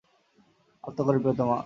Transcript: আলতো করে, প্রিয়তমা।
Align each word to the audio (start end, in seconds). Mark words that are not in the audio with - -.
আলতো 0.83 1.01
করে, 1.03 1.17
প্রিয়তমা। 1.19 1.57